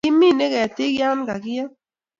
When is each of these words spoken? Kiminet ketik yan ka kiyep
Kiminet 0.05 0.51
ketik 0.53 0.93
yan 0.99 1.19
ka 1.27 1.35
kiyep 1.43 1.71